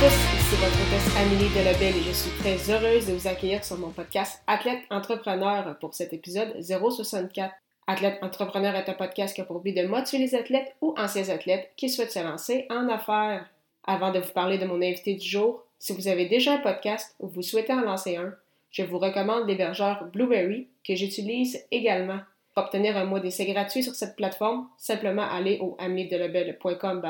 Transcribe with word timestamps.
Tous, 0.00 0.08
ici 0.08 0.56
votre 0.56 0.76
hôtesse 0.82 1.16
Amélie 1.16 1.48
Delebel 1.54 1.96
et 1.96 2.02
je 2.02 2.12
suis 2.12 2.30
très 2.38 2.70
heureuse 2.70 3.06
de 3.06 3.14
vous 3.14 3.26
accueillir 3.26 3.64
sur 3.64 3.78
mon 3.78 3.88
podcast 3.92 4.42
Athlète 4.46 4.80
Entrepreneur 4.90 5.78
pour 5.78 5.94
cet 5.94 6.12
épisode 6.12 6.54
064. 6.60 7.54
Athlète 7.86 8.18
Entrepreneur 8.20 8.74
est 8.74 8.90
un 8.90 8.92
podcast 8.92 9.34
qui 9.34 9.40
a 9.40 9.44
pour 9.44 9.60
but 9.60 9.74
de 9.74 9.86
motiver 9.86 10.22
les 10.22 10.34
athlètes 10.34 10.74
ou 10.82 10.94
anciens 10.98 11.30
athlètes 11.30 11.70
qui 11.78 11.88
souhaitent 11.88 12.12
se 12.12 12.18
lancer 12.18 12.66
en 12.68 12.90
affaires. 12.90 13.48
Avant 13.86 14.12
de 14.12 14.18
vous 14.18 14.32
parler 14.32 14.58
de 14.58 14.66
mon 14.66 14.82
invité 14.82 15.14
du 15.14 15.26
jour, 15.26 15.64
si 15.78 15.94
vous 15.94 16.08
avez 16.08 16.26
déjà 16.26 16.54
un 16.54 16.58
podcast 16.58 17.14
ou 17.18 17.28
vous 17.28 17.42
souhaitez 17.42 17.72
en 17.72 17.80
lancer 17.80 18.16
un, 18.16 18.34
je 18.70 18.82
vous 18.82 18.98
recommande 18.98 19.48
l'hébergeur 19.48 20.04
Blueberry 20.12 20.68
que 20.86 20.94
j'utilise 20.94 21.64
également. 21.70 22.18
Pour 22.54 22.64
obtenir 22.64 22.98
un 22.98 23.06
mois 23.06 23.20
d'essai 23.20 23.46
gratuit 23.46 23.82
sur 23.82 23.94
cette 23.94 24.16
plateforme, 24.16 24.68
simplement 24.76 25.22
aller 25.22 25.58
au 25.62 25.74
ameliedelebel.com 25.78 27.02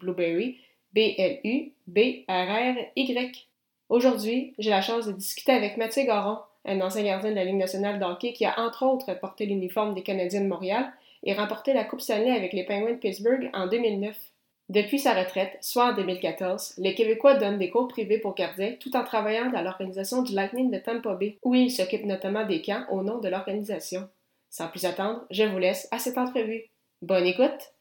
blueberry, 0.00 0.58
B-L-U-B-R-R-Y. 0.94 2.28
Aujourd'hui, 3.88 4.54
j'ai 4.58 4.70
la 4.70 4.80
chance 4.80 5.06
de 5.06 5.12
discuter 5.12 5.52
avec 5.52 5.76
Mathieu 5.76 6.04
Garon, 6.04 6.38
un 6.64 6.80
ancien 6.80 7.02
gardien 7.02 7.30
de 7.30 7.36
la 7.36 7.44
Ligue 7.44 7.56
nationale 7.56 7.98
de 7.98 8.04
hockey 8.04 8.32
qui 8.32 8.44
a 8.44 8.58
entre 8.60 8.84
autres 8.86 9.12
porté 9.18 9.44
l'uniforme 9.44 9.94
des 9.94 10.02
Canadiens 10.02 10.42
de 10.42 10.48
Montréal 10.48 10.92
et 11.24 11.34
remporté 11.34 11.72
la 11.72 11.84
Coupe 11.84 12.00
Stanley 12.00 12.30
avec 12.30 12.52
les 12.52 12.64
Penguins 12.64 12.92
de 12.92 12.98
Pittsburgh 12.98 13.50
en 13.52 13.66
2009. 13.66 14.16
Depuis 14.70 14.98
sa 14.98 15.12
retraite, 15.12 15.58
soit 15.60 15.90
en 15.90 15.94
2014, 15.94 16.74
les 16.78 16.94
Québécois 16.94 17.34
donnent 17.34 17.58
des 17.58 17.70
cours 17.70 17.88
privés 17.88 18.18
pour 18.18 18.34
gardiens 18.34 18.76
tout 18.80 18.96
en 18.96 19.04
travaillant 19.04 19.50
dans 19.50 19.62
l'organisation 19.62 20.22
du 20.22 20.32
Lightning 20.32 20.70
de 20.70 20.78
Tampa 20.78 21.14
Bay, 21.14 21.36
où 21.42 21.54
ils 21.54 21.70
s'occupent 21.70 22.06
notamment 22.06 22.46
des 22.46 22.62
camps 22.62 22.84
au 22.90 23.02
nom 23.02 23.18
de 23.18 23.28
l'organisation. 23.28 24.08
Sans 24.48 24.68
plus 24.68 24.86
attendre, 24.86 25.26
je 25.30 25.42
vous 25.42 25.58
laisse 25.58 25.88
à 25.90 25.98
cette 25.98 26.18
entrevue. 26.18 26.64
Bonne 27.02 27.26
écoute! 27.26 27.73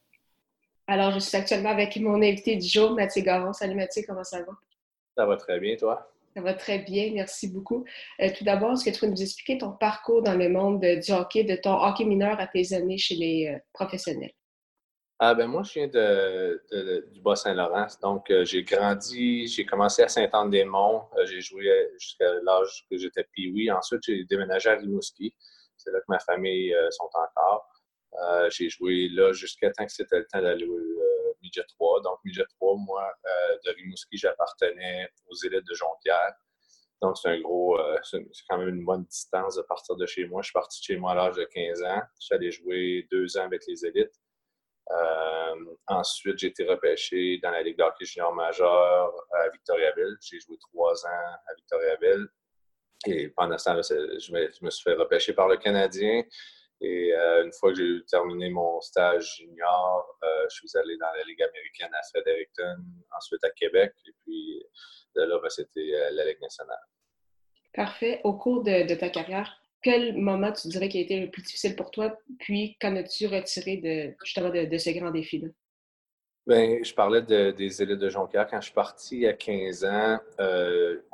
Alors, 0.85 1.11
je 1.11 1.19
suis 1.19 1.37
actuellement 1.37 1.69
avec 1.69 1.95
mon 1.97 2.21
invité 2.21 2.57
du 2.57 2.67
jour, 2.67 2.91
Mathieu 2.91 3.21
Garon. 3.21 3.53
Salut 3.53 3.75
Mathieu, 3.75 4.03
comment 4.05 4.23
ça 4.23 4.39
va? 4.39 4.51
Ça 5.15 5.25
va 5.25 5.37
très 5.37 5.59
bien, 5.59 5.77
toi? 5.77 6.11
Ça 6.35 6.41
va 6.41 6.53
très 6.53 6.79
bien, 6.79 7.11
merci 7.13 7.47
beaucoup. 7.47 7.85
Euh, 8.19 8.29
tout 8.35 8.43
d'abord, 8.43 8.73
est-ce 8.73 8.83
que 8.83 8.89
tu 8.89 8.99
peux 8.99 9.07
nous 9.07 9.21
expliquer 9.21 9.59
ton 9.59 9.71
parcours 9.71 10.21
dans 10.21 10.35
le 10.35 10.49
monde 10.49 10.81
du 10.81 11.11
hockey, 11.11 11.45
de 11.45 11.55
ton 11.55 11.81
hockey 11.81 12.03
mineur 12.03 12.37
à 12.39 12.47
tes 12.47 12.73
années 12.73 12.97
chez 12.97 13.15
les 13.15 13.53
euh, 13.53 13.59
professionnels? 13.71 14.33
Ah 15.19 15.33
ben 15.35 15.47
moi, 15.47 15.63
je 15.63 15.73
viens 15.73 15.87
de, 15.87 16.61
du 17.13 17.21
Bas-Saint-Laurent. 17.21 17.87
Donc, 18.01 18.29
euh, 18.29 18.43
j'ai 18.43 18.63
grandi, 18.63 19.47
j'ai 19.47 19.65
commencé 19.65 20.01
à 20.01 20.09
Saint-Anne-des-Monts. 20.09 21.07
j'ai 21.25 21.39
joué 21.39 21.63
jusqu'à 21.97 22.25
l'âge 22.43 22.85
que 22.91 22.97
j'étais 22.97 23.23
pee 23.31 23.71
Ensuite, 23.71 24.01
j'ai 24.03 24.25
déménagé 24.25 24.69
à 24.69 24.75
Rimouski. 24.75 25.33
C'est 25.77 25.91
là 25.91 25.99
que 25.99 26.05
ma 26.09 26.19
famille 26.19 26.75
sont 26.91 27.09
encore. 27.13 27.72
Euh, 28.21 28.49
j'ai 28.51 28.69
joué 28.69 29.09
là 29.09 29.33
jusqu'à 29.33 29.71
temps 29.71 29.85
que 29.85 29.91
c'était 29.91 30.19
le 30.19 30.27
temps 30.27 30.41
d'aller 30.41 30.65
au 30.65 30.77
euh, 30.77 31.33
Midget 31.41 31.65
3. 31.67 32.01
Donc, 32.01 32.19
Midget 32.23 32.45
3, 32.59 32.75
moi, 32.77 33.11
de 33.65 33.71
Rimouski, 33.71 34.17
j'appartenais 34.17 35.09
aux 35.27 35.35
élites 35.35 35.65
de 35.65 35.73
Jonquière. 35.73 36.33
Donc, 37.01 37.17
c'est 37.17 37.29
un 37.29 37.39
gros, 37.41 37.77
c'est 38.03 38.23
quand 38.49 38.57
même 38.57 38.69
une 38.69 38.85
bonne 38.85 39.03
distance 39.03 39.55
de 39.55 39.61
partir 39.63 39.95
de 39.95 40.05
chez 40.05 40.25
moi. 40.25 40.41
Je 40.41 40.47
suis 40.47 40.53
parti 40.53 40.79
de 40.79 40.85
chez 40.85 40.97
moi 40.97 41.11
à 41.11 41.15
l'âge 41.15 41.35
de 41.35 41.43
15 41.43 41.83
ans. 41.83 42.01
Je 42.19 42.25
suis 42.25 42.35
allé 42.35 42.51
jouer 42.51 43.07
deux 43.11 43.37
ans 43.37 43.43
avec 43.43 43.63
les 43.67 43.85
élites. 43.85 44.13
ensuite, 45.87 46.37
j'ai 46.37 46.47
été 46.47 46.65
repêché 46.65 47.39
dans 47.39 47.51
la 47.51 47.61
Ligue 47.61 47.77
d'hockey 47.77 48.05
junior 48.05 48.33
majeur 48.33 49.13
à 49.33 49.49
Victoriaville. 49.49 50.15
J'ai 50.21 50.39
joué 50.39 50.57
trois 50.59 51.05
ans 51.05 51.37
à 51.45 51.53
Victoriaville. 51.55 52.27
Et 53.05 53.29
pendant 53.29 53.57
ce 53.57 53.65
temps-là, 53.65 53.81
je 53.81 54.31
me, 54.63 54.69
suis 54.69 54.83
fait 54.83 54.93
repêcher 54.93 55.33
par 55.33 55.47
le 55.47 55.57
Canadien. 55.57 56.23
Et 56.83 57.13
euh, 57.13 57.45
une 57.45 57.53
fois 57.53 57.71
que 57.71 57.77
j'ai 57.77 58.05
terminé 58.05 58.49
mon 58.49 58.81
stage 58.81 59.37
junior, 59.37 60.19
euh, 60.21 60.27
je 60.49 60.55
suis 60.67 60.77
allé 60.77 60.97
dans 60.97 61.11
la 61.17 61.23
Ligue 61.23 61.41
américaine 61.41 61.91
à 61.93 62.03
Fredericton, 62.09 62.75
ensuite 63.17 63.41
à 63.45 63.49
Québec, 63.51 63.93
et 64.05 64.11
puis 64.21 64.61
de 65.15 65.21
là, 65.21 65.39
ben, 65.41 65.49
c'était 65.49 65.79
euh, 65.79 66.09
la 66.11 66.25
Ligue 66.25 66.41
nationale. 66.41 66.81
Parfait. 67.73 68.19
Au 68.25 68.33
cours 68.33 68.63
de, 68.63 68.95
ta 68.95 69.07
carrière, 69.07 69.61
quel 69.81 70.17
moment 70.17 70.51
tu 70.51 70.67
dirais 70.67 70.89
qui 70.89 70.97
a 70.97 71.01
été 71.01 71.21
le 71.21 71.31
plus 71.31 71.43
difficile 71.43 71.77
pour 71.77 71.89
toi, 71.89 72.17
puis 72.39 72.75
qu'en 72.81 72.97
as-tu 72.97 73.27
retiré 73.27 73.77
de, 73.77 74.13
justement 74.25 74.49
de, 74.49 74.77
ce 74.77 74.89
grand 74.89 75.11
défi-là? 75.11 75.47
Bien, 76.45 76.83
je 76.83 76.93
parlais 76.93 77.21
des 77.21 77.81
élites 77.81 77.99
de 77.99 78.09
Jonquière. 78.09 78.45
Quand 78.47 78.59
je 78.59 78.65
suis 78.65 78.73
parti 78.73 79.25
à 79.25 79.31
15 79.31 79.85
ans, 79.85 80.19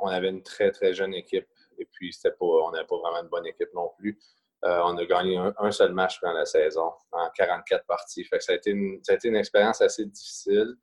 on 0.00 0.08
avait 0.08 0.30
une 0.30 0.42
très, 0.42 0.72
très 0.72 0.92
jeune 0.92 1.14
équipe. 1.14 1.46
Et 1.78 1.86
puis, 1.92 2.10
pas, 2.22 2.34
on 2.40 2.72
n'avait 2.72 2.86
pas 2.86 2.98
vraiment 2.98 3.22
une 3.22 3.28
bonne 3.28 3.46
équipe 3.46 3.72
non 3.72 3.92
plus. 3.96 4.18
Euh, 4.64 4.80
on 4.84 4.96
a 4.98 5.04
gagné 5.06 5.38
un, 5.38 5.70
seul 5.70 5.92
match 5.92 6.20
pendant 6.20 6.34
la 6.34 6.44
saison 6.44 6.92
en 7.12 7.30
44 7.30 7.86
parties. 7.86 8.24
Fait 8.24 8.40
ça, 8.40 8.52
a 8.52 8.56
été 8.56 8.70
une, 8.70 9.02
ça 9.02 9.12
a 9.12 9.16
été 9.16 9.28
une 9.28 9.36
expérience 9.36 9.80
assez 9.80 10.04
difficile 10.04 10.74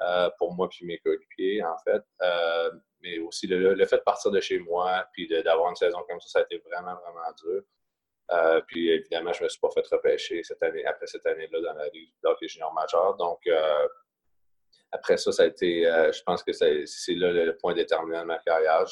euh, 0.00 0.30
pour 0.38 0.54
moi 0.54 0.68
et 0.80 0.84
mes 0.84 0.98
coéquipiers, 0.98 1.62
en 1.62 1.76
fait. 1.78 2.02
Euh, 2.22 2.70
mais 3.02 3.18
aussi 3.18 3.46
le, 3.46 3.84
fait 3.84 3.98
de 3.98 4.02
partir 4.02 4.30
de 4.30 4.40
chez 4.40 4.58
moi 4.58 5.06
puis 5.12 5.28
d'avoir 5.28 5.68
une 5.68 5.76
saison 5.76 5.98
comme 6.08 6.20
ça, 6.20 6.28
ça 6.28 6.38
a 6.40 6.42
été 6.42 6.58
vraiment, 6.66 6.94
vraiment 6.94 7.32
dur. 7.44 7.62
puis 8.66 8.88
évidemment, 8.90 9.32
je 9.34 9.40
ne 9.40 9.44
me 9.44 9.48
suis 9.50 9.60
pas 9.60 9.70
fait 9.70 9.86
repêcher 9.86 10.42
cette 10.42 10.62
année, 10.62 10.84
après 10.86 11.06
cette 11.06 11.26
année-là 11.26 11.60
dans 11.60 11.78
la 11.78 11.88
Ligue 11.90 12.10
junior 12.42 12.72
majeur. 12.72 13.16
Donc, 13.16 13.46
après 14.92 15.18
ça, 15.18 15.30
ça 15.30 15.42
a 15.42 15.46
été, 15.46 15.82
je 15.82 16.22
pense 16.22 16.42
que 16.42 16.52
c'est 16.52 17.14
là 17.14 17.32
le, 17.32 17.56
point 17.58 17.74
déterminant 17.74 18.22
de 18.22 18.26
ma 18.26 18.38
carrière. 18.38 18.86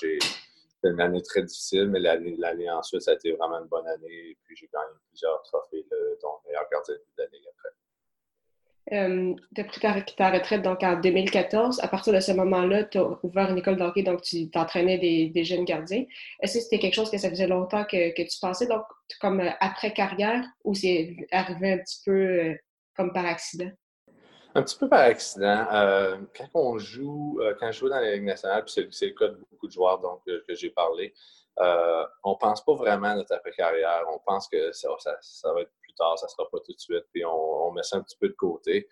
C'était 0.85 0.95
une 0.95 1.01
année 1.01 1.23
très 1.23 1.43
difficile, 1.43 1.89
mais 1.89 2.01
l'année 2.01 2.71
ensuite, 2.71 3.03
ça 3.03 3.13
a 3.13 3.15
été 3.15 3.33
vraiment 3.33 3.59
une 3.59 3.69
bonne 3.69 3.87
année. 3.87 4.31
Et 4.31 4.39
puis, 4.45 4.57
j'ai 4.57 4.69
gagné 4.73 4.95
plusieurs 5.09 5.43
trophées, 5.43 5.87
dont 6.23 6.35
meilleur 6.47 6.65
gardien 6.71 6.95
de 6.95 7.23
l'année 7.23 7.39
après. 7.49 7.71
Euh, 8.93 9.35
tu 9.55 9.61
as 9.63 9.65
pris 9.65 9.81
ta, 10.17 10.31
retraite 10.31 10.63
donc 10.63 10.83
en 10.83 11.01
2014. 11.01 11.81
À 11.81 11.89
partir 11.89 12.13
de 12.13 12.21
ce 12.21 12.33
moment-là, 12.33 12.85
tu 12.85 12.99
as 12.99 13.19
ouvert 13.23 13.51
une 13.51 13.59
école 13.59 13.77
d'hockey, 13.77 14.03
donc 14.03 14.21
tu 14.23 14.51
t'entraînais 14.51 14.99
des, 14.99 15.45
jeunes 15.45 15.65
gardiens. 15.65 16.05
Est-ce 16.41 16.59
que 16.59 16.65
c'était 16.65 16.79
quelque 16.79 16.95
chose 16.95 17.11
que 17.11 17.17
ça 17.17 17.31
faisait 17.31 17.47
longtemps 17.47 17.85
que, 17.85 18.23
tu 18.23 18.39
pensais, 18.41 18.67
donc 18.67 18.85
comme 19.21 19.41
euh, 19.41 19.51
après-carrière, 19.61 20.45
ou 20.65 20.75
c'est 20.75 21.17
arrivé 21.33 21.73
un 21.73 21.79
petit 21.79 22.03
peu 22.05 22.13
euh, 22.13 22.55
comme 22.95 23.13
par 23.15 23.25
accident? 23.25 23.71
Un 24.57 24.63
petit 24.63 24.79
peu 24.79 24.89
par 24.89 25.01
accident. 25.01 25.67
Euh, 25.73 26.17
quand 26.37 26.49
on 26.55 26.79
joue, 26.79 27.41
euh, 27.41 27.55
quand 27.59 27.73
je 27.73 27.81
joue 27.81 27.89
dans 27.89 27.99
la 27.99 28.13
Ligue 28.15 28.25
nationale, 28.25 28.65
puis 28.65 28.87
c'est 28.93 29.07
le 29.07 29.13
cas 29.13 29.29
de 29.29 29.35
beaucoup 29.35 29.67
de 29.67 29.73
joueurs 29.73 29.99
donc, 29.99 30.23
que 30.25 30.55
j'ai 30.55 30.71
parlé, 30.71 31.13
euh, 31.59 32.05
on 32.23 32.37
pense 32.37 32.65
pas 32.65 32.75
vraiment 32.75 33.09
à 33.09 33.15
notre 33.17 33.35
après-carrière. 33.35 34.05
On 34.13 34.21
pense 34.21 34.49
que 34.49 34.71
ça, 34.71 34.89
ça, 35.21 35.53
va 35.53 35.63
être 35.63 35.73
plus 35.81 35.93
tard, 35.95 36.17
ça 36.19 36.29
sera 36.29 36.49
pas 36.51 36.59
tout 36.61 36.73
de 36.73 36.79
suite, 36.79 37.05
puis 37.13 37.25
on, 37.25 37.73
met 37.73 37.83
ça 37.83 37.97
un 37.97 38.03
petit 38.03 38.17
peu 38.17 38.29
de 38.29 38.35
côté. 38.35 38.89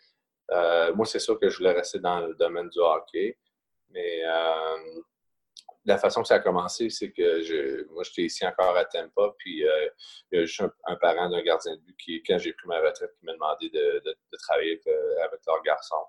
moi, 0.94 1.06
c'est 1.06 1.20
sûr 1.20 1.38
que 1.38 1.48
je 1.48 1.58
voulais 1.58 1.72
rester 1.72 2.00
dans 2.00 2.20
le 2.20 2.34
domaine 2.34 2.68
du 2.68 2.80
hockey, 2.80 3.38
mais 3.90 4.22
la 5.84 5.98
façon 5.98 6.22
que 6.22 6.28
ça 6.28 6.36
a 6.36 6.40
commencé, 6.40 6.90
c'est 6.90 7.10
que 7.10 7.90
moi, 7.92 8.02
j'étais 8.04 8.22
ici 8.22 8.46
encore 8.46 8.76
à 8.76 8.84
Tampa, 8.84 9.34
puis 9.38 9.66
euh, 9.66 9.88
il 10.30 10.38
y 10.38 10.42
a 10.42 10.44
juste 10.44 10.62
un, 10.86 10.96
parent 10.96 11.28
d'un 11.28 11.42
gardien 11.42 11.74
de 11.74 11.80
but 11.80 11.96
qui, 11.96 12.22
quand 12.22 12.38
j'ai 12.38 12.52
pris 12.52 12.68
ma 12.68 12.80
retraite, 12.80 13.10
qui 13.18 13.24
m'a 13.24 13.32
demandé 13.32 13.68
de, 13.70 14.02
travailler 14.38 14.61
euh, 14.61 14.61
garçon. 15.62 16.02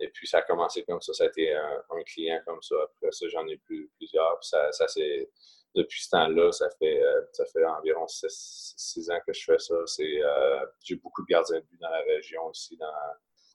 Et 0.00 0.08
puis, 0.08 0.26
ça 0.26 0.38
a 0.38 0.42
commencé 0.42 0.84
comme 0.84 1.00
ça. 1.00 1.12
Ça 1.12 1.24
a 1.24 1.26
été 1.26 1.52
un, 1.52 2.02
client 2.06 2.40
comme 2.46 2.62
ça. 2.62 2.76
Après 2.84 3.10
ça, 3.12 3.26
j'en 3.28 3.46
ai 3.48 3.56
plus 3.56 3.90
plusieurs. 3.96 4.42
Ça, 4.42 4.70
ça 4.72 4.88
c'est 4.88 5.30
depuis 5.74 6.02
ce 6.02 6.10
temps-là, 6.10 6.50
ça 6.50 6.68
fait, 6.78 7.02
euh, 7.02 7.20
ça 7.32 7.44
fait 7.46 7.64
environ 7.64 8.06
six, 8.08 9.10
ans 9.10 9.20
que 9.26 9.32
je 9.32 9.44
fais 9.44 9.58
ça. 9.58 9.74
C'est, 9.86 10.20
j'ai 10.82 10.96
beaucoup 10.96 11.22
de 11.22 11.26
gardiens 11.26 11.58
de 11.58 11.64
but 11.64 11.80
dans 11.80 11.90
la 11.90 12.00
région 12.02 12.46
aussi, 12.46 12.76
dans, 12.76 12.92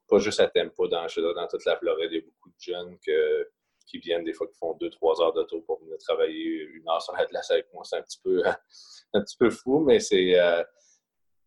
pas 0.07 0.19
juste 0.19 0.39
à 0.39 0.47
Tampa, 0.47 0.87
dans, 0.87 1.07
dans 1.07 1.47
toute 1.47 1.65
la 1.65 1.77
Floride. 1.77 2.11
Il 2.11 2.15
y 2.15 2.19
a 2.19 2.25
beaucoup 2.25 2.49
de 2.49 2.59
jeunes 2.59 2.97
que 3.05 3.49
qui 3.85 3.99
viennent 3.99 4.23
des 4.23 4.33
fois 4.33 4.47
qui 4.47 4.57
font 4.57 4.73
deux, 4.75 4.89
trois 4.89 5.21
heures 5.21 5.33
de 5.33 5.43
tour 5.43 5.63
pour 5.65 5.79
venir 5.81 5.97
travailler 5.97 6.63
une 6.73 6.87
heure 6.89 7.01
sur 7.01 7.13
la 7.13 7.25
glace 7.25 7.51
avec 7.51 7.71
moi. 7.73 7.83
C'est 7.83 7.97
un 7.97 8.01
petit 8.01 8.19
peu, 8.23 8.41
un 9.13 9.21
petit 9.21 9.37
peu 9.37 9.49
fou, 9.49 9.79
mais 9.79 9.99
c'est, 9.99 10.39
euh, 10.39 10.63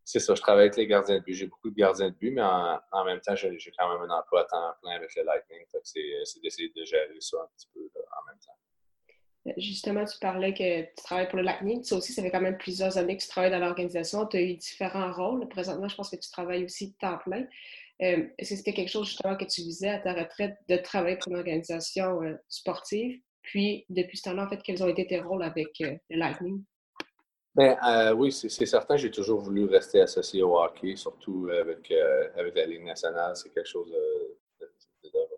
c'est 0.07 0.21
ça. 0.21 0.37
Je 0.37 0.41
travaille 0.41 0.67
avec 0.67 0.77
les 0.77 0.87
gardiens 0.87 1.19
de 1.19 1.25
but. 1.25 1.35
J'ai 1.35 1.47
beaucoup 1.49 1.69
de 1.69 1.75
gardiens 1.75 2.11
de 2.11 2.15
but, 2.15 2.31
mais 2.31 2.41
en, 2.41 3.05
même 3.05 3.21
temps, 3.21 3.35
j'ai, 3.35 3.59
quand 3.77 3.93
même 3.93 4.09
un 4.09 4.15
emploi 4.15 4.43
à 4.43 4.45
temps 4.45 4.73
plein 4.81 4.93
avec 4.93 5.13
le 5.17 5.25
Lightning. 5.25 5.59
c'est, 5.83 6.41
d'essayer 6.41 6.73
de 6.77 6.85
gérer 6.85 7.17
ça 7.19 7.39
un 7.43 7.49
petit 7.57 7.67
peu 7.75 7.81
en 7.81 8.27
même 8.31 8.39
temps. 8.39 9.53
Justement, 9.57 10.05
tu 10.05 10.17
parlais 10.21 10.55
que 10.55 10.83
tu 10.83 11.05
travailles 11.05 11.29
pour 11.29 11.39
le 11.39 11.43
Lightning. 11.43 11.83
Ça 11.83 11.97
aussi, 11.97 12.13
ça 12.13 12.23
fait 12.23 12.31
quand 12.31 12.41
même 12.41 12.57
plusieurs 12.57 12.97
années 12.99 13.17
que 13.17 13.23
tu 13.23 13.29
travailles 13.29 13.51
dans 13.51 13.59
l'organisation. 13.59 14.25
Tu 14.27 14.37
as 14.37 14.43
eu 14.43 14.55
différents 14.55 15.13
rôles. 15.13 15.49
Présentement, 15.49 15.89
je 15.89 15.97
pense 15.97 16.11
que 16.11 16.17
tu 16.17 16.31
travailles 16.31 16.65
aussi 16.65 16.95
temps 16.95 17.19
plein. 17.19 17.45
Est-ce 17.99 18.51
que 18.51 18.57
c'était 18.57 18.75
quelque 18.75 18.91
chose 18.91 19.09
justement 19.09 19.37
que 19.37 19.45
tu 19.45 19.63
visais 19.63 19.89
à 19.89 19.99
ta 19.99 20.15
retraite 20.15 20.57
de 20.69 20.77
travailler 20.77 21.17
pour 21.17 21.33
une 21.33 21.39
organisation 21.39 22.21
sportive? 22.49 23.21
Puis, 23.43 23.87
depuis 23.89 24.19
ce 24.19 24.23
temps-là, 24.25 24.45
en 24.45 24.49
fait, 24.49 24.63
quels 24.63 24.85
ont 24.85 24.89
été 24.89 25.05
tes 25.05 25.21
rôles 25.21 25.43
avec 25.43 25.71
le 25.81 25.99
Lightning? 26.11 26.63
Bien, 27.57 28.13
oui, 28.15 28.33
c'est 28.33 28.67
certain, 28.67 28.97
j'ai 28.97 29.11
toujours 29.11 29.41
voulu 29.41 29.65
rester 29.65 30.01
associé 30.01 30.43
au 30.43 30.59
hockey, 30.59 30.95
surtout 30.97 31.49
avec, 31.51 31.91
avec 32.37 32.55
la 32.55 32.67
Ligue 32.67 32.85
nationale. 32.85 33.35
C'est 33.35 33.49
quelque 33.49 33.69
chose 33.69 33.91
de, 33.91 34.37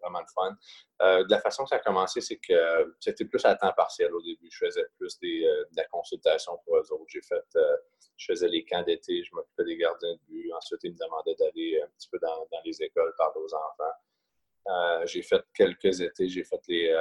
vraiment 0.08 0.20
le 0.20 0.26
fun. 0.34 0.56
Euh, 1.02 1.24
de 1.24 1.30
la 1.30 1.40
façon 1.40 1.64
que 1.64 1.70
ça 1.70 1.76
a 1.76 1.80
commencé, 1.80 2.20
c'est 2.20 2.38
que 2.38 2.94
c'était 3.00 3.24
plus 3.24 3.44
à 3.44 3.54
temps 3.54 3.72
partiel 3.72 4.12
au 4.12 4.22
début. 4.22 4.48
Je 4.50 4.66
faisais 4.66 4.84
plus 4.98 5.18
des, 5.20 5.44
euh, 5.44 5.64
de 5.70 5.76
la 5.76 5.84
consultation 5.86 6.58
pour 6.64 6.76
eux 6.76 6.92
autres. 6.92 7.04
J'ai 7.08 7.22
fait, 7.22 7.44
euh, 7.56 7.76
je 8.16 8.32
faisais 8.32 8.48
les 8.48 8.64
camps 8.64 8.82
d'été, 8.82 9.22
je 9.22 9.34
m'occupais 9.34 9.64
des 9.64 9.76
gardiens 9.76 10.12
de 10.12 10.20
but. 10.28 10.52
Ensuite, 10.52 10.80
ils 10.84 10.92
me 10.92 10.98
demandaient 10.98 11.36
d'aller 11.38 11.80
un 11.82 11.88
petit 11.96 12.08
peu 12.10 12.18
dans, 12.20 12.46
dans 12.50 12.60
les 12.64 12.82
écoles 12.82 13.14
parler 13.16 13.40
aux 13.40 13.54
enfants. 13.54 15.04
j'ai 15.06 15.22
fait 15.22 15.44
quelques 15.54 16.00
étés, 16.00 16.28
j'ai 16.28 16.44
fait 16.44 16.60
les, 16.68 16.92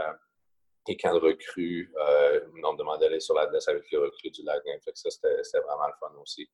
les, 0.88 0.98
camps 0.98 1.14
de 1.14 1.20
recrues. 1.20 1.92
on 1.98 2.74
me 2.74 2.78
demandait 2.78 3.08
d'aller 3.08 3.20
sur 3.20 3.36
la 3.36 3.48
glace 3.48 3.68
avec 3.68 3.90
les 3.92 3.98
recrues 3.98 4.32
du 4.32 4.44
Lightning. 4.44 4.80
ça, 4.94 5.10
c'était 5.10 5.60
vraiment 5.60 5.88
le 5.88 5.94
fun 6.00 6.14
aussi. 6.22 6.50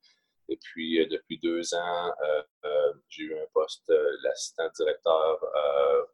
Et 0.50 0.57
puis, 0.57 1.00
euh, 1.00 1.07
depuis 1.07 1.39
deux 1.39 1.74
ans, 1.74 2.13
euh, 2.21 2.44
euh, 2.65 2.94
j'ai 3.09 3.24
eu 3.24 3.35
un 3.35 3.45
poste 3.53 3.91
d'assistant 4.24 4.69
directeur 4.75 5.39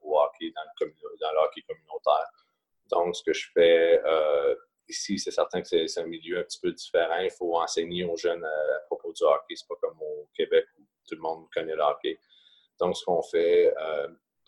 au 0.03 0.19
hockey 0.19 0.51
dans 0.55 0.85
le, 0.85 0.93
dans 1.19 1.31
le, 1.31 1.37
hockey 1.39 1.61
communautaire. 1.67 2.27
Donc, 2.91 3.15
ce 3.15 3.23
que 3.23 3.33
je 3.33 3.47
fais 3.53 4.01
ici, 4.87 5.19
c'est 5.19 5.31
certain 5.31 5.61
que 5.61 5.67
c'est 5.67 5.99
un 5.99 6.05
milieu 6.05 6.39
un 6.39 6.43
petit 6.43 6.59
peu 6.59 6.71
différent. 6.71 7.19
Il 7.19 7.31
faut 7.31 7.57
enseigner 7.57 8.03
aux 8.05 8.17
jeunes 8.17 8.43
à, 8.43 8.79
propos 8.87 9.13
du 9.13 9.23
hockey. 9.23 9.55
C'est 9.55 9.67
pas 9.67 9.75
comme 9.81 10.01
au 10.01 10.27
Québec 10.33 10.65
où 10.79 10.83
tout 11.07 11.15
le 11.15 11.21
monde 11.21 11.47
connaît 11.53 11.75
le 11.75 11.83
hockey. 11.83 12.19
Donc, 12.79 12.97
ce 12.97 13.05
qu'on 13.05 13.21
fait 13.21 13.73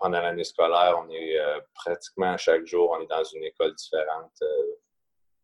pendant 0.01 0.21
l'année 0.21 0.43
scolaire, 0.43 0.99
on 1.05 1.09
est 1.11 1.37
pratiquement 1.75 2.35
chaque 2.37 2.65
jour, 2.65 2.89
on 2.91 3.01
est 3.01 3.07
dans 3.07 3.23
une 3.23 3.43
école 3.43 3.75
différente. 3.75 4.39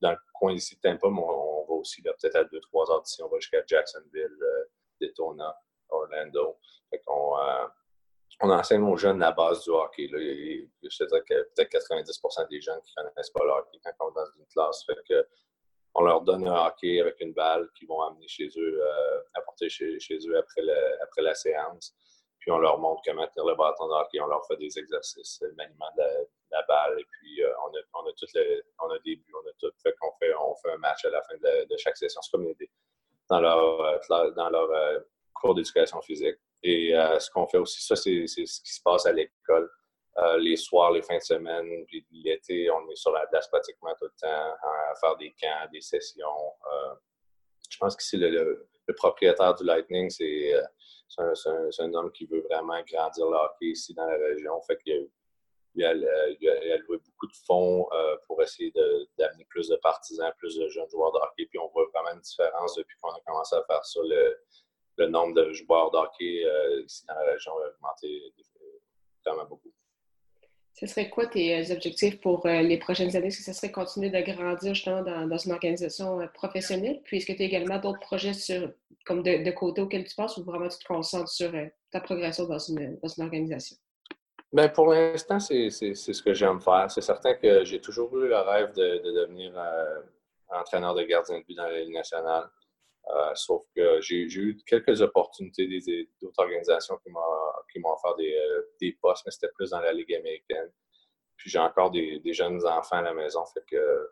dans 0.02 0.12
le 0.12 0.18
coin 0.34 0.54
ici 0.54 0.76
de 0.76 0.82
Tampa, 0.82 1.08
on, 1.08 1.58
aussi, 1.78 2.02
peut-être 2.02 2.36
à 2.36 2.44
2-3 2.44 2.92
heures 2.92 3.02
d'ici, 3.02 3.22
on 3.24 3.28
va 3.28 3.40
jusqu'à 3.40 3.64
Jacksonville, 3.66 4.38
euh, 4.42 4.64
Daytona, 5.00 5.56
Orlando. 5.90 6.58
on, 7.08 7.38
euh, 7.38 7.68
on 8.42 8.52
enseigne 8.52 8.84
aux 8.84 8.98
jeunes 8.98 9.20
la 9.20 9.32
base 9.32 9.64
du 9.64 9.72
hockey. 9.72 10.08
Là. 10.12 10.20
Je 10.20 10.98
te 10.98 11.04
dirais 11.06 11.24
que 11.28 11.44
peut-être 11.56 11.72
90% 11.72 12.48
des 12.50 12.62
gens 12.62 12.80
qui 12.82 12.94
ne 12.98 13.10
connaissent 13.10 13.32
pas 13.32 13.44
le 13.44 13.52
hockey 13.52 13.80
quand 13.84 13.92
on 14.02 14.12
est 14.12 14.16
dans 14.16 14.32
une 14.38 14.46
classe. 14.48 14.86
Fait 14.86 15.26
on 15.96 16.04
leur 16.04 16.22
donne 16.22 16.48
un 16.48 16.68
hockey 16.68 17.00
avec 17.02 17.20
une 17.22 17.34
balle 17.34 17.68
qu'ils 17.74 17.88
vont 17.88 18.02
amener 18.02 18.28
chez 18.28 18.48
eux, 18.56 18.82
euh, 18.84 19.22
apporter 19.34 19.68
chez, 19.70 19.98
eux 20.28 20.38
après 20.38 21.22
la 21.24 21.34
séance. 21.34 21.96
Puis 22.48 22.54
on 22.54 22.60
leur 22.60 22.80
montre 22.80 23.02
comment 23.04 23.28
tenir 23.28 23.46
le 23.46 23.56
bâton 23.56 23.90
de 23.90 23.92
hockey, 23.92 24.22
on 24.22 24.28
leur 24.28 24.48
fait 24.48 24.56
des 24.56 24.80
exercices, 24.80 25.40
le 25.42 25.52
maniement 25.56 25.92
de 25.98 26.04
la, 26.50 26.62
balle, 26.62 26.98
et 26.98 27.04
puis 27.04 27.42
on, 27.44 27.76
a, 27.76 27.82
on, 28.02 28.08
a 28.08 28.14
tout 28.14 28.26
on 28.82 28.90
a 28.90 29.00
des 29.00 29.18
buts, 29.18 29.34
on 29.36 29.50
a 29.50 29.52
tout. 29.60 29.70
Fait 29.84 29.94
qu'on 30.00 30.14
fait, 30.18 30.34
on 30.34 30.56
fait 30.56 30.72
un 30.72 30.78
match 30.78 31.04
à 31.04 31.10
la 31.10 31.22
fin 31.24 31.36
de, 31.36 31.78
chaque 31.78 31.98
session. 31.98 32.22
C'est 32.22 32.32
comme 32.32 32.48
dans 33.30 33.42
leur, 33.42 33.82
euh, 33.82 34.32
dans 34.32 34.50
leur 34.50 34.72
euh, 34.72 34.98
cours 35.34 35.56
d'éducation 35.56 36.02
physique. 36.02 36.38
Et 36.64 36.96
euh, 36.96 37.20
ce 37.20 37.30
qu'on 37.32 37.48
fait 37.48 37.58
aussi, 37.58 37.86
ça, 37.86 37.98
c'est 37.98 38.26
ce 38.26 38.62
qui 38.62 38.74
se 38.74 38.82
passe 38.82 39.06
à 39.06 39.12
l'école. 39.12 39.70
les 40.40 40.56
soirs, 40.56 40.92
les 40.92 41.02
fins 41.02 41.18
de 41.18 41.24
semaine, 41.24 41.86
puis 41.88 42.08
l'été, 42.12 42.72
on 42.72 42.90
est 42.90 42.96
sur 42.96 43.12
la 43.12 43.28
place 43.28 43.50
pratiquement 43.50 43.94
tout 44.00 44.06
le 44.06 44.16
temps 44.22 44.56
à 44.64 44.96
faire 45.02 45.18
des 45.18 45.36
camps, 45.38 45.70
des 45.70 45.82
sessions. 45.82 46.54
je 47.70 47.78
pense 47.78 47.94
que 47.94 48.04
c'est 48.04 48.16
le, 48.16 48.70
propriétaire 48.96 49.54
du 49.54 49.66
Lightning, 49.66 50.10
c'est 50.10 50.54
un, 51.18 51.94
homme 51.94 52.12
qui 52.12 52.26
veut 52.26 52.42
vraiment 52.50 52.82
grandir 52.84 53.30
le 53.30 53.38
hockey 53.38 53.68
ici 53.68 53.94
dans 53.94 54.06
la 54.06 54.18
région. 54.18 54.60
Fait 54.62 54.78
qu'il 54.78 55.10
il 55.76 55.86
a, 55.86 55.94
loué 55.94 56.98
beaucoup 56.98 57.28
de 57.28 57.36
fonds 57.46 57.88
euh, 57.94 58.18
pour 58.26 58.42
essayer 58.42 58.72
d'amener 59.18 59.46
plus 59.46 59.70
de 59.70 59.76
partisans, 59.78 60.32
plus 60.38 60.58
de 60.58 60.68
jeunes 60.70 60.90
joueurs 60.90 61.12
de 61.12 61.18
hockey. 61.18 61.46
Puis 61.46 61.60
on 61.60 61.68
voit 61.70 61.86
vraiment 61.94 62.14
une 62.14 62.22
différence 62.22 62.76
depuis 62.76 62.98
qu'on 63.00 63.12
a 63.12 63.20
commencé 63.22 63.56
à 63.56 63.64
faire 63.64 63.86
ça. 63.86 64.00
Le, 64.04 65.08
nombre 65.08 65.36
de 65.36 65.54
joueurs 65.54 65.92
de 65.92 65.98
euh, 65.98 66.82
ici 66.82 67.06
dans 67.06 67.14
la 67.14 67.32
région 67.32 67.52
a 67.60 67.68
augmenté 67.70 68.34
vraiment 69.24 69.46
beaucoup. 69.46 69.72
Ce 70.80 70.86
serait 70.86 71.10
quoi 71.10 71.26
tes 71.26 71.56
euh, 71.56 71.74
objectifs 71.74 72.20
pour 72.22 72.46
les 72.46 72.78
prochaines 72.78 73.16
années? 73.16 73.28
Est-ce 73.28 73.40
que 73.40 73.44
ce 73.44 73.54
serait 73.54 73.72
continuer 73.72 74.10
de 74.10 74.20
grandir 74.22 74.74
justement 74.74 75.02
dans, 75.02 75.38
une 75.38 75.52
organisation 75.52 76.20
professionnelle? 76.34 77.02
Puis 77.04 77.18
est-ce 77.18 77.26
que 77.26 77.34
tu 77.34 77.42
as 77.42 77.46
également 77.46 77.80
d'autres 77.80 78.00
projets 78.00 78.34
sur, 78.34 78.72
comme 79.06 79.24
de, 79.24 79.52
côté 79.52 79.82
auxquels 79.82 80.06
tu 80.06 80.16
penses 80.16 80.38
ou 80.38 80.44
vraiment 80.44 80.68
tu 80.68 80.78
te 80.78 80.88
concentres 80.88 81.30
sur 81.30 81.52
ta 81.92 82.00
progression 82.00 82.46
dans 82.46 82.60
une 82.60 83.00
organisation? 83.20 83.78
Bien, 84.54 84.70
pour 84.70 84.88
l'instant, 84.88 85.40
c'est 85.40 85.70
ce 85.70 86.24
que 86.24 86.34
j'aime 86.34 86.62
faire. 86.62 86.90
C'est 86.90 87.02
certain 87.02 87.34
que 87.34 87.66
j'ai 87.66 87.82
toujours 87.82 88.16
eu 88.18 88.30
le 88.30 88.38
rêve 88.38 88.74
de, 88.74 89.02
devenir 89.04 89.52
euh, 89.58 90.00
entraîneur 90.50 90.96
de 90.96 91.04
gardien 91.04 91.40
de 91.40 91.44
but 91.44 91.56
dans 91.56 91.68
la 91.68 91.82
Ligue 91.82 91.94
nationale. 91.94 92.46
Euh, 93.16 93.32
sauf 93.36 93.64
que 93.76 94.02
j'ai 94.02 94.24
eu 94.24 94.58
quelques 94.66 95.02
opportunités 95.02 95.68
d'autres 96.22 96.40
organisations 96.40 96.98
qui 96.98 97.10
m'ont 97.10 97.94
offert 97.94 98.16
des, 98.16 98.36
euh, 98.36 98.62
des, 98.82 98.98
postes, 99.02 99.24
mais 99.26 99.32
c'était 99.32 99.52
plus 99.54 99.70
dans 99.70 99.80
la 99.80 99.94
Ligue 99.94 100.14
américaine. 100.14 100.72
Puis 101.38 101.50
j'ai 101.50 101.60
encore 101.60 101.92
des, 101.92 102.22
jeunes 102.34 102.66
enfants 102.66 102.98
à 102.98 103.04
la 103.04 103.14
maison, 103.14 103.46
fait 103.46 103.64
que 103.70 104.10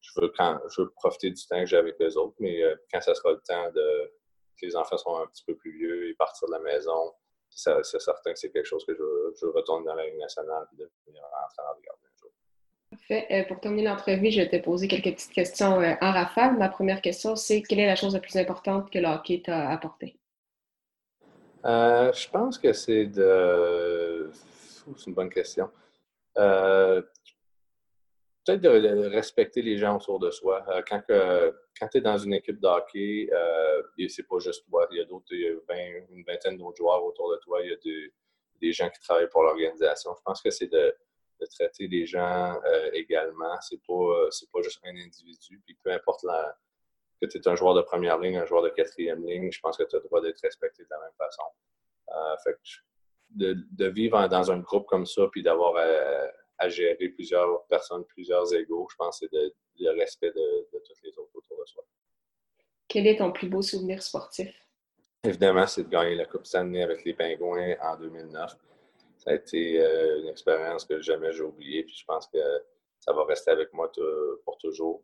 je 0.00 0.20
veux, 0.20 0.32
quand, 0.36 0.60
je 0.68 0.82
veux 0.82 0.90
profiter 0.90 1.30
du 1.30 1.46
temps 1.46 1.60
que 1.60 1.66
j'ai 1.66 1.76
avec 1.76 1.96
les 1.98 2.16
autres, 2.16 2.36
mais 2.38 2.62
quand 2.92 3.00
ça 3.00 3.14
sera 3.14 3.32
le 3.32 3.42
temps 3.46 3.70
de 3.72 4.12
que 4.60 4.66
les 4.66 4.76
enfants 4.76 4.96
sont 4.96 5.16
un 5.16 5.26
petit 5.26 5.44
peu 5.44 5.56
plus 5.56 5.76
vieux 5.76 6.08
et 6.08 6.14
partir 6.14 6.46
de 6.48 6.52
la 6.52 6.60
maison, 6.60 7.12
c'est 7.50 7.82
certain 7.84 8.32
que 8.32 8.38
c'est 8.38 8.50
quelque 8.50 8.66
chose 8.66 8.84
que 8.84 8.94
je, 8.94 9.34
je, 9.40 9.46
retourne 9.46 9.84
dans 9.84 9.94
la 9.94 10.06
Ligue 10.06 10.18
nationale 10.18 10.66
et 10.72 10.76
devenir 10.76 11.22
entraîneur 11.24 11.76
de 11.76 11.82
gardien 11.82 12.08
un 12.08 12.16
jour. 12.20 12.30
Euh, 13.10 13.44
pour 13.44 13.60
terminer 13.60 13.88
l'entrevue, 13.88 14.30
je 14.30 14.40
vais 14.40 14.48
te 14.48 14.62
poser 14.62 14.88
quelques 14.88 15.14
petites 15.14 15.32
questions 15.32 15.80
euh, 15.80 15.94
en 16.00 16.12
rafale. 16.12 16.56
Ma 16.56 16.68
première 16.68 17.00
question, 17.00 17.36
c'est 17.36 17.62
quelle 17.62 17.80
est 17.80 17.86
la 17.86 17.96
chose 17.96 18.14
la 18.14 18.20
plus 18.20 18.36
importante 18.36 18.90
que 18.90 18.98
le 18.98 19.06
hockey 19.06 19.42
t'a 19.44 19.70
apporté? 19.70 20.16
Euh, 21.64 22.12
je 22.12 22.28
pense 22.28 22.58
que 22.58 22.72
c'est 22.72 23.06
de. 23.06 24.30
C'est 24.96 25.06
une 25.06 25.14
bonne 25.14 25.30
question. 25.30 25.70
Peut-être 26.34 27.00
de, 28.60 29.06
respecter 29.06 29.62
les 29.62 29.78
gens 29.78 29.96
autour 29.96 30.18
de 30.18 30.30
soi. 30.30 30.62
Quand, 30.86 31.00
quand 31.78 31.88
tu 31.88 31.98
es 31.98 32.00
dans 32.00 32.18
une 32.18 32.34
équipe 32.34 32.60
de 32.60 32.66
hockey, 32.66 33.28
euh, 33.32 34.08
c'est 34.08 34.26
pas 34.26 34.38
juste 34.38 34.64
toi, 34.68 34.86
il 34.90 34.98
y 34.98 35.00
a 35.00 35.04
d'autres, 35.04 35.32
une 35.32 36.24
vingtaine 36.24 36.56
d'autres 36.56 36.76
joueurs 36.76 37.04
autour 37.04 37.32
de 37.32 37.36
toi, 37.38 37.60
il 37.62 37.70
y 37.70 37.72
a 37.72 37.76
des 38.60 38.72
gens 38.72 38.88
qui 38.90 39.00
travaillent 39.00 39.28
pour 39.28 39.42
l'organisation. 39.42 40.14
Je 40.16 40.22
pense 40.22 40.42
que 40.42 40.50
c'est 40.50 40.70
de, 40.70 40.94
traiter 41.46 41.86
les 41.86 42.06
gens 42.06 42.58
euh, 42.64 42.90
également. 42.92 43.60
C'est 43.60 43.80
pas, 43.86 44.28
pas 44.52 44.62
juste 44.62 44.80
un 44.84 44.96
individu. 44.96 45.60
Puis 45.64 45.76
peu 45.82 45.92
importe 45.92 46.22
la, 46.24 46.56
que 47.20 47.26
tu 47.26 47.38
es 47.38 47.48
un 47.48 47.56
joueur 47.56 47.74
de 47.74 47.82
première 47.82 48.18
ligne, 48.18 48.36
un 48.36 48.46
joueur 48.46 48.62
de 48.62 48.70
quatrième 48.70 49.24
ligne, 49.26 49.50
je 49.50 49.60
pense 49.60 49.76
que 49.76 49.84
tu 49.84 49.96
as 49.96 49.98
le 49.98 50.04
droit 50.04 50.20
d'être 50.20 50.40
respecté 50.40 50.84
de 50.84 50.88
la 50.90 51.00
même 51.00 51.14
façon. 51.18 51.42
Euh, 52.10 52.36
fait 52.44 52.56
de, 53.30 53.56
de, 53.72 53.86
vivre 53.88 54.28
dans 54.28 54.50
un 54.50 54.58
groupe 54.58 54.86
comme 54.86 55.06
ça, 55.06 55.26
puis 55.32 55.42
d'avoir 55.42 55.74
à 56.58 56.68
gérer 56.68 57.08
plusieurs 57.08 57.64
personnes, 57.66 58.04
plusieurs 58.04 58.52
égaux. 58.54 58.86
Je 58.90 58.96
pense 58.96 59.20
que 59.20 59.26
c'est 59.30 59.52
le 59.78 59.90
respect 59.98 60.30
de, 60.30 60.68
de 60.72 60.82
toutes 60.86 61.02
les 61.02 61.10
autres 61.18 61.34
autour 61.34 61.58
de 61.58 61.66
soi. 61.66 61.84
Quel 62.88 63.06
est 63.06 63.16
ton 63.16 63.32
plus 63.32 63.48
beau 63.48 63.62
souvenir 63.62 64.02
sportif? 64.02 64.54
Évidemment, 65.24 65.66
c'est 65.66 65.84
de 65.84 65.88
gagner 65.88 66.14
la 66.14 66.26
Coupe 66.26 66.46
Stanley 66.46 66.82
avec 66.82 67.04
les 67.04 67.14
Pingouins 67.14 67.74
en 67.80 67.96
2009. 67.96 68.56
Ça 69.24 69.30
a 69.30 69.34
été 69.34 69.80
euh, 69.80 70.20
une 70.20 70.28
expérience 70.28 70.84
que 70.84 71.00
jamais 71.00 71.32
j'ai 71.32 71.42
oubliée, 71.42 71.84
puis 71.84 71.96
je 71.96 72.04
pense 72.04 72.26
que 72.26 72.38
ça 73.00 73.12
va 73.12 73.24
rester 73.24 73.50
avec 73.50 73.72
moi 73.72 73.90
pour 74.44 74.58
toujours. 74.58 75.02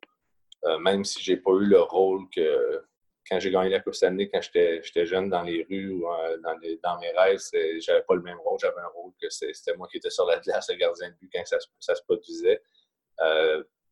Euh, 0.66 0.78
même 0.78 1.04
si 1.04 1.22
j'ai 1.22 1.38
pas 1.38 1.52
eu 1.52 1.64
le 1.64 1.80
rôle 1.80 2.28
que, 2.28 2.84
quand 3.28 3.40
j'ai 3.40 3.50
gagné 3.50 3.70
la 3.70 3.80
Coupe 3.80 3.94
Stanley, 3.94 4.28
quand 4.28 4.42
j'étais 4.42 5.06
jeune 5.06 5.30
dans 5.30 5.42
les 5.42 5.66
rues 5.70 5.92
ou 5.92 6.12
euh, 6.12 6.36
dans, 6.38 6.54
dans, 6.82 7.00
mes 7.00 7.10
rêves, 7.12 7.40
j'avais 7.78 8.02
pas 8.02 8.14
le 8.14 8.20
même 8.20 8.38
rôle. 8.40 8.58
J'avais 8.60 8.80
un 8.80 8.88
rôle 8.88 9.12
que 9.20 9.30
c'était 9.30 9.74
moi 9.74 9.88
qui 9.90 9.96
étais 9.96 10.10
sur 10.10 10.26
la 10.26 10.38
glace, 10.38 10.68
le 10.68 10.76
gardien 10.76 11.08
de 11.08 11.14
but 11.14 11.30
quand 11.32 11.44
ça, 11.46 11.94
se 11.94 12.02
produisait. 12.02 12.62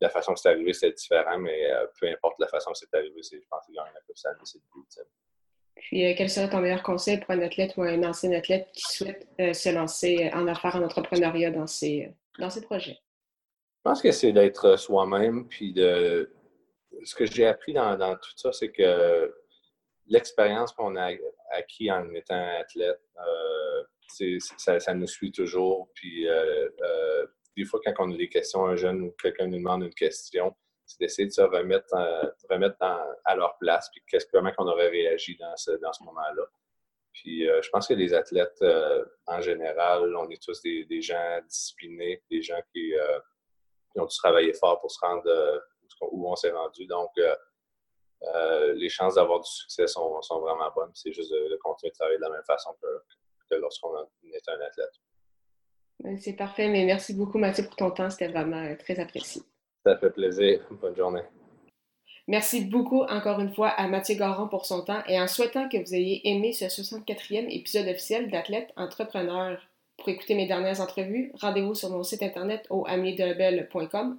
La 0.00 0.10
façon 0.10 0.34
que 0.34 0.40
c'est 0.40 0.50
arrivé, 0.50 0.74
c'était 0.74 0.92
différent, 0.92 1.38
mais 1.38 1.72
peu 1.98 2.06
importe 2.06 2.38
la 2.38 2.48
façon 2.48 2.70
que 2.72 2.78
c'est 2.78 2.94
arrivé, 2.94 3.20
je 3.22 3.38
pense 3.50 3.66
que 3.66 3.72
gagner 3.72 3.90
la 3.94 4.00
Coupe 4.02 4.18
Stanley, 4.18 4.38
c'est 4.44 4.58
le 4.58 4.64
but. 4.74 5.08
Puis, 5.78 6.14
quel 6.16 6.28
serait 6.28 6.50
ton 6.50 6.60
meilleur 6.60 6.82
conseil 6.82 7.18
pour 7.18 7.30
un 7.30 7.40
athlète 7.40 7.74
ou 7.76 7.82
un 7.82 8.02
ancien 8.02 8.32
athlète 8.32 8.68
qui 8.72 8.82
souhaite 8.82 9.26
se 9.38 9.74
lancer 9.74 10.30
en 10.34 10.46
affaires, 10.46 10.76
en 10.76 10.82
entrepreneuriat 10.82 11.50
dans 11.50 11.66
ses, 11.66 12.12
dans 12.38 12.50
ses 12.50 12.60
projets? 12.60 12.98
Je 13.78 13.82
pense 13.90 14.02
que 14.02 14.12
c'est 14.12 14.32
d'être 14.32 14.78
soi-même, 14.78 15.48
puis 15.48 15.72
de, 15.72 16.30
ce 17.04 17.14
que 17.14 17.26
j'ai 17.26 17.46
appris 17.46 17.72
dans, 17.72 18.16
tout 18.16 18.30
ça, 18.36 18.52
c'est 18.52 18.70
que 18.70 19.34
l'expérience 20.06 20.72
qu'on 20.72 20.96
a 20.96 21.10
acquis 21.50 21.90
en 21.90 22.12
étant 22.14 22.58
athlète, 22.60 23.00
euh, 23.18 24.38
ça, 24.58 24.94
nous 24.94 25.06
suit 25.06 25.32
toujours. 25.32 25.90
Puis 25.94 26.26
euh, 26.28 26.68
euh, 26.82 27.26
des 27.56 27.64
fois, 27.64 27.80
quand 27.84 27.92
on 27.98 28.12
a 28.12 28.16
des 28.16 28.28
questions, 28.28 28.64
un 28.66 28.76
jeune 28.76 29.02
ou 29.02 29.14
quelqu'un 29.22 29.46
nous 29.46 29.58
demande 29.58 29.82
une 29.82 29.94
question, 29.94 30.54
c'est 30.88 30.98
d'essayer 31.00 31.28
de 31.28 31.32
se 31.32 31.42
remettre, 31.42 31.94
remettre 32.50 32.76
à 32.80 33.36
leur 33.36 33.56
place, 33.58 33.90
puis 33.90 34.02
comment 34.32 34.50
on 34.58 34.66
aurait 34.66 34.88
réagi 34.88 35.36
dans 35.36 35.56
ce, 35.56 35.72
dans 35.72 35.92
ce 35.92 36.02
moment-là. 36.04 36.42
Puis 37.12 37.44
je 37.44 37.68
pense 37.70 37.86
que 37.86 37.94
les 37.94 38.14
athlètes, 38.14 38.64
en 39.26 39.40
général, 39.40 40.16
on 40.16 40.28
est 40.30 40.42
tous 40.42 40.60
des, 40.62 41.02
gens 41.02 41.40
disciplinés, 41.46 42.22
des 42.30 42.42
gens 42.42 42.60
qui, 42.72 42.94
ont 43.96 44.06
dû 44.06 44.16
travailler 44.16 44.54
fort 44.54 44.80
pour 44.80 44.90
se 44.90 44.98
rendre 45.00 45.62
où 46.12 46.30
on 46.30 46.36
s'est 46.36 46.52
rendu. 46.52 46.86
Donc, 46.86 47.10
les 48.74 48.88
chances 48.88 49.16
d'avoir 49.16 49.40
du 49.40 49.50
succès 49.50 49.86
sont, 49.86 50.20
vraiment 50.40 50.70
bonnes. 50.74 50.92
C'est 50.94 51.12
juste 51.12 51.30
de, 51.30 51.58
continuer 51.62 51.90
de 51.90 51.96
travailler 51.96 52.18
de 52.18 52.22
la 52.22 52.30
même 52.30 52.44
façon 52.46 52.74
que 52.80 53.56
lorsqu'on 53.56 53.94
est 54.32 54.48
un 54.48 54.60
athlète. 54.60 54.92
C'est 56.20 56.34
parfait, 56.34 56.68
mais 56.68 56.84
merci 56.84 57.12
beaucoup 57.14 57.38
Mathieu 57.38 57.64
pour 57.64 57.76
ton 57.76 57.90
temps. 57.90 58.08
C'était 58.08 58.28
vraiment 58.28 58.62
euh, 58.62 58.76
très 58.76 59.00
apprécié. 59.00 59.42
Ça 59.88 59.96
fait 59.96 60.10
plaisir. 60.10 60.60
Bonne 60.82 60.94
journée. 60.94 61.22
Merci 62.26 62.66
beaucoup 62.66 63.04
encore 63.04 63.40
une 63.40 63.54
fois 63.54 63.68
à 63.68 63.88
Mathieu 63.88 64.16
Garon 64.16 64.46
pour 64.46 64.66
son 64.66 64.82
temps 64.82 65.00
et 65.08 65.18
en 65.18 65.26
souhaitant 65.26 65.66
que 65.66 65.78
vous 65.78 65.94
ayez 65.94 66.28
aimé 66.28 66.52
ce 66.52 66.66
64e 66.66 67.48
épisode 67.48 67.88
officiel 67.88 68.30
d'Athlète 68.30 68.70
Entrepreneur. 68.76 69.58
Pour 69.96 70.10
écouter 70.10 70.34
mes 70.34 70.46
dernières 70.46 70.82
entrevues, 70.82 71.32
rendez-vous 71.40 71.74
sur 71.74 71.88
mon 71.88 72.02
site 72.02 72.22
internet 72.22 72.66
au 72.68 72.84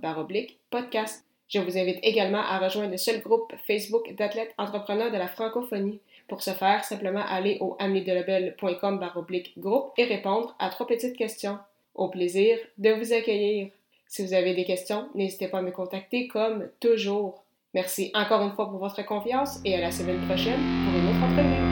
baroblique 0.02 0.58
podcast. 0.72 1.24
Je 1.50 1.60
vous 1.60 1.78
invite 1.78 2.00
également 2.02 2.42
à 2.42 2.58
rejoindre 2.58 2.90
le 2.90 2.98
seul 2.98 3.22
groupe 3.22 3.54
Facebook 3.68 4.12
d'athlètes 4.16 4.56
entrepreneurs 4.58 5.12
de 5.12 5.18
la 5.18 5.28
francophonie. 5.28 6.00
Pour 6.28 6.42
ce 6.42 6.52
faire, 6.52 6.84
simplement 6.84 7.24
aller 7.28 7.60
au 7.62 7.78
baroblique 7.80 9.54
groupe 9.60 9.92
et 9.98 10.06
répondre 10.06 10.56
à 10.58 10.70
trois 10.70 10.88
petites 10.88 11.16
questions. 11.16 11.60
Au 11.94 12.10
plaisir 12.10 12.58
de 12.80 12.90
vous 12.90 13.14
accueillir. 13.14 13.70
Si 14.12 14.26
vous 14.26 14.34
avez 14.34 14.56
des 14.56 14.66
questions, 14.66 15.08
n'hésitez 15.14 15.48
pas 15.48 15.60
à 15.60 15.62
me 15.62 15.70
contacter 15.70 16.28
comme 16.28 16.68
toujours. 16.80 17.46
Merci 17.76 18.10
encore 18.16 18.42
une 18.42 18.54
fois 18.54 18.68
pour 18.68 18.80
votre 18.80 19.06
confiance 19.06 19.60
et 19.64 19.76
à 19.76 19.82
la 19.82 19.92
semaine 19.92 20.20
prochaine 20.26 20.60
pour 20.84 21.00
une 21.00 21.10
autre 21.10 21.24
entrevue. 21.24 21.70